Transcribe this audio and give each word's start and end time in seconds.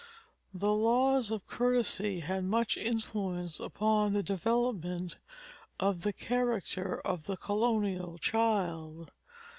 The 0.51 0.73
laws 0.73 1.29
of 1.29 1.45
courtesy 1.45 2.21
had 2.21 2.43
much 2.45 2.75
influence 2.75 3.59
upon 3.59 4.13
the 4.13 4.23
development 4.23 5.15
of 5.79 6.01
the 6.01 6.11
character 6.11 6.99
of 7.01 7.27
the 7.27 7.37
colonial 7.37 8.17
child. 8.17 9.11